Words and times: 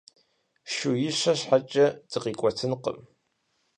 Шууищэ 0.73 1.33
щхьэкӀэ 1.39 1.85
дыкъикӀуэтынукъым. 2.09 2.97